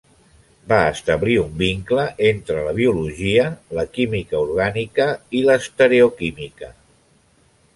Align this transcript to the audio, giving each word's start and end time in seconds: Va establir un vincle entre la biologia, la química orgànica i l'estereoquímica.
Va 0.69 0.77
establir 0.91 1.33
un 1.41 1.51
vincle 1.59 2.05
entre 2.29 2.63
la 2.69 2.73
biologia, 2.79 3.45
la 3.81 3.85
química 3.99 4.41
orgànica 4.47 5.07
i 5.41 5.45
l'estereoquímica. 5.51 6.73